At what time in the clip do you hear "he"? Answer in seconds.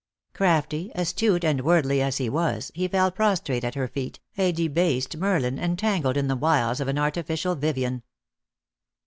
2.17-2.27, 2.73-2.87